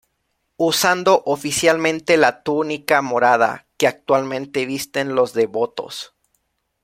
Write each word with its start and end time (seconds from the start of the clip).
Usando 0.57 1.21
oficialmente 1.27 2.17
la 2.17 2.41
túnica 2.41 3.03
Morada, 3.03 3.67
que 3.77 3.85
actualmente 3.85 4.65
visten 4.65 5.13
los 5.13 5.33
devotos. 5.33 6.15